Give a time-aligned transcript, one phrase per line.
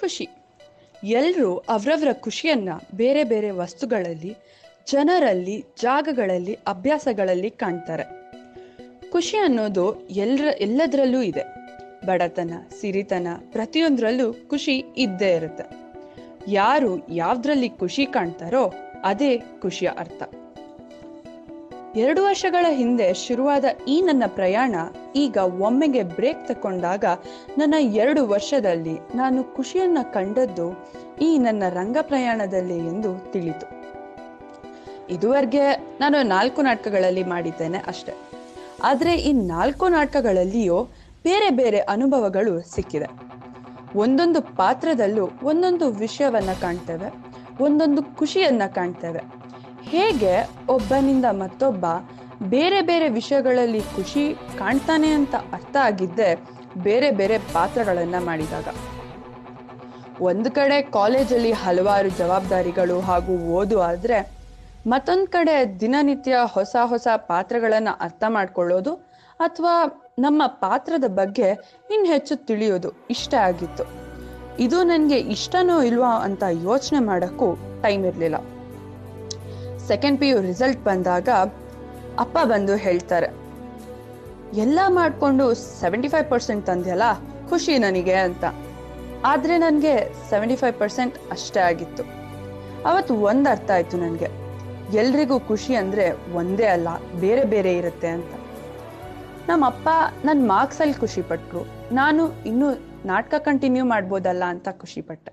[0.00, 0.28] ಖುಷಿ.
[1.04, 4.36] ಎಲ್ಲರೂ ಅವರವರ ಖುಷಿಯನ್ನ ಬೇರೆ ಬೇರೆ ವಸ್ತುಗಳಲ್ಲಿ,
[4.90, 8.04] ಜನರಲ್ಲಿ, ಜಾಗಗಳಲ್ಲಿ, ಅಭ್ಯಾಸಗಳಲ್ಲಿ ಕಾಣ್ತಾರೆ.
[9.10, 11.64] ಖುಷಿ ಅನ್ನೋದು ಎಲ್ಲರ ಎಲ್ಲದರಲ್ಲೂ ಇದೆ.
[12.06, 15.84] ಬಡತನ, ಸಿರಿತನ ಪ್ರತಿಯೊಂದರಲ್ಲೂ ಖುಷಿ ಇದ್ದೇ ಇರುತ್ತೆ.
[16.48, 18.72] ಯಾರು ಯಾವ್ದ್ರಲ್ಲಿ ಖುಷಿ ಕಾಣ್ತಾರೋ
[19.04, 20.22] ಅದೇ ಖುಷಿಯ ಅರ್ಥ.
[21.96, 24.74] ಎರಡು ವರ್ಷಗಳ ಹಿಂದೆ ಶುರುವಾದ ಈ ನನ್ನ ಪ್ರಯಾಣ
[25.16, 27.04] ಈಗ ಒಮ್ಮೆಗೆ ಬ್ರೇಕ್ ತಕೊಂಡಾಗ
[27.58, 30.66] ನನ್ನ ಎರಡು ವರ್ಷದಲ್ಲಿ ನಾನು ಖುಷಿಯನ್ನ ಕಂಡದ್ದು
[31.22, 33.66] ಈ ನನ್ನ ರಂಗ ಪ್ರಯಾಣದಲ್ಲಿ ಎಂದು ತಿಳಿತು.
[35.10, 38.14] ಇದುವರೆಗೆ ನಾನು ನಾಲ್ಕು ನಾಟಕಗಳಲ್ಲಿ ಮಾಡಿದ್ದೇನೆ ಅಷ್ಟೆ.
[38.82, 40.82] ಆದರೆ ಈ ನಾಲ್ಕು ನಾಟಕಗಳಲ್ಲಿಯೂ
[41.22, 43.06] ಬೇರೆ ಬೇರೆ ಅನುಭವಗಳು ಸಿಕ್ಕಿದೆ.
[43.96, 47.08] ಒಂದೊಂದು ಪಾತ್ರದಲ್ಲೂ ಒಂದೊಂದು ವಿಷಯವನ್ನ ಕಾಣ್ತೇವೆ,
[47.60, 49.43] ಒಂದೊಂದು ಖುಷಿಯನ್ನ ಕಾಣ್ತೇವೆ.
[49.88, 50.32] ಹೇಗೆ
[50.68, 51.86] ಒಬ್ಬನಿಂದ ಮತ್ತೊಬ್ಬ
[52.42, 56.30] ಬೇರೆ ಬೇರೆ ವಿಷಯಗಳಲ್ಲಿ ಖುಷಿ ಕಾಣ್ತಾನೆ ಅಂತ ಅರ್ಥ ಆಗಿದ್ದೆ
[56.82, 58.68] ಬೇರೆ ಬೇರೆ ಪಾತ್ರಗಳನ್ನ ಮಾಡಿದಾಗ.
[60.20, 64.18] ಒಂದು ಕಡೆ ಕಾಲೇಜಲ್ಲಿ ಹಲವಾರು ಜವಾಬ್ದಾರಿಗಳು ಹಾಗೂ ಓದು ಆದ್ರೆ
[64.86, 68.94] ಮತ್ತೊಂದು ಕಡೆ ದಿನನಿತ್ಯ ಹೊಸ ಹೊಸ ಪಾತ್ರಗಳನ್ನ ಅರ್ಥ ಮಾಡ್ಕೊಳ್ಳೋದು
[69.40, 69.74] ಅಥವಾ
[70.18, 71.48] ನಮ್ಮ ಪಾತ್ರದ ಬಗ್ಗೆ
[71.90, 73.84] ಇನ್ ಹೆಚ್ಚು ತಿಳಿಯೋದು ಇಷ್ಟ ಆಗಿತ್ತು.
[74.58, 78.36] ಇದು ನನಗೆ ಇಷ್ಟನೋ ಇಲ್ವಾ ಅಂತ ಯೋಚನೆ ಮಾಡೋಕ್ಕೂ ಟೈಮ್ ಇರಲಿಲ್ಲ.
[79.88, 81.28] ಸೆಕೆಂಡ್ ಪಿ ಯು ರಿಸಲ್ಟ್ ಬಂದಾಗ
[82.24, 83.28] ಅಪ್ಪ ಬಂದು ಹೇಳ್ತಾರೆ,
[84.64, 85.44] ಎಲ್ಲ ಮಾಡಿಕೊಂಡು
[85.80, 87.06] ಸೆವೆಂಟಿ ಫೈವ್ ಪರ್ಸೆಂಟ್ ತಂದೆಯಲ್ಲ,
[87.50, 88.44] ಖುಷಿ ನನಗೆ ಅಂತ.
[89.32, 89.94] ಆದರೆ ನನಗೆ
[90.30, 92.04] ಸೆವೆಂಟಿ ಫೈವ್ ಪರ್ಸೆಂಟ್ ಅಷ್ಟೇ ಆಗಿತ್ತು.
[92.90, 94.30] ಅವತ್ತು ಒಂದು ಅರ್ಥ ಆಯಿತು ನನಗೆ,
[95.02, 96.06] ಎಲ್ರಿಗೂ ಖುಷಿ ಅಂದರೆ
[96.40, 96.88] ಒಂದೇ ಅಲ್ಲ,
[97.24, 98.32] ಬೇರೆ ಬೇರೆ ಇರುತ್ತೆ ಅಂತ.
[99.50, 99.88] ನಮ್ಮ ಅಪ್ಪ
[100.26, 101.62] ನನ್ನ ಮಾರ್ಕ್ಸಲ್ಲಿ ಖುಷಿ ಪಟ್ಟರು
[102.00, 102.68] ನಾನು ಇನ್ನೂ
[103.12, 105.32] ನಾಟಕ ಕಂಟಿನ್ಯೂ ಮಾಡ್ಬೋದಲ್ಲ ಅಂತ ಖುಷಿಪಟ್ಟೆ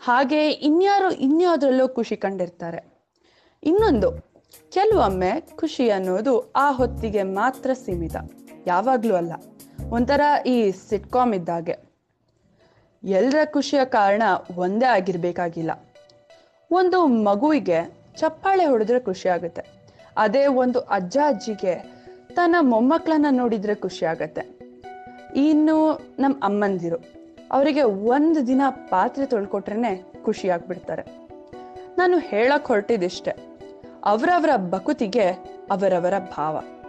[0.00, 2.80] ಹಾಗೆ ಇನ್ಯಾರು, ಇನ್ಯಾವುದ್ರಲ್ಲೂ ಖುಷಿ ಕಂಡಿರ್ತಾರೆ.
[3.62, 4.12] ಇನ್ನೊಂದು,
[4.70, 8.16] ಕೆಲವೊಮ್ಮೆ ಖುಷಿ ಅನ್ನೋದು ಆ ಹೊತ್ತಿಗೆ ಮಾತ್ರ ಸೀಮಿತ.
[8.66, 9.32] ಯಾವಾಗ್ಲೂ ಅಲ್ಲ.
[9.90, 11.76] ಒಂಥರ ಈ ಸಿಟ್ಕಾಮ್ ಇದ್ದಾಗೆ.
[13.04, 14.22] ಎಲ್ಲರ ಖುಷಿಯ ಕಾರಣ
[14.56, 15.70] ಒಂದೇ ಆಗಿರ್ಬೇಕಾಗಿಲ್ಲ.
[16.70, 19.62] ಒಂದು ಮಗುವಿಗೆ ಚಪ್ಪಾಳೆ ಹೊಡೆದ್ರೆ ಖುಷಿ ಆಗುತ್ತೆ.
[20.16, 21.74] ಅದೇ ಒಂದು ಅಜ್ಜ ಅಜ್ಜಿಗೆ
[22.34, 24.58] ತನ್ನ ಮೊಮ್ಮಕ್ಕಳನ್ನ ನೋಡಿದ್ರೆ ಖುಷಿ ಆಗತ್ತೆ.
[25.36, 26.96] ಇನ್ನು ನಮ್ಮ ಅಮ್ಮಂದಿರು,
[27.50, 31.02] ಅವರಿಗೆ ಒಂದು ದಿನ ಪಾತ್ರೆ ತೊಳ್ಕೊಟ್ರೆ ಖುಷಿ ಆಗ್ಬಿಡ್ತಾರೆ.
[31.98, 33.49] ನಾನು ಹೇಳಕ್ ಹೊರಟಿದಿಷ್ಟೆ.
[34.04, 35.28] ಅವರವರ ಬಕುತಿಗೆ
[35.70, 36.79] ಅವರವರ ಭಾವ.